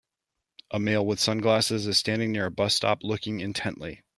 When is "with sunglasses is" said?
1.05-1.95